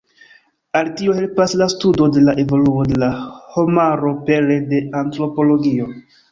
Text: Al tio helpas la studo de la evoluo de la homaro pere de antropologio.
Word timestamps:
Al 0.79 0.87
tio 1.01 1.13
helpas 1.17 1.53
la 1.63 1.67
studo 1.73 2.07
de 2.15 2.25
la 2.29 2.35
evoluo 2.45 2.87
de 2.93 2.99
la 3.05 3.11
homaro 3.61 4.17
pere 4.33 4.59
de 4.75 4.83
antropologio. 5.05 5.91